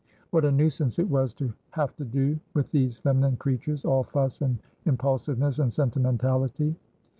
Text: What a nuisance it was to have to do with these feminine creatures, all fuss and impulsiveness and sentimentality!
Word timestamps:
What 0.31 0.45
a 0.45 0.51
nuisance 0.51 0.97
it 0.97 1.07
was 1.07 1.31
to 1.33 1.53
have 1.73 1.95
to 1.97 2.03
do 2.03 2.39
with 2.55 2.71
these 2.71 2.97
feminine 2.97 3.37
creatures, 3.37 3.85
all 3.85 4.03
fuss 4.03 4.41
and 4.41 4.57
impulsiveness 4.87 5.59
and 5.59 5.71
sentimentality! 5.71 6.75